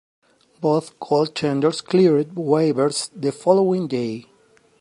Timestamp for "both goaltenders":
0.59-1.85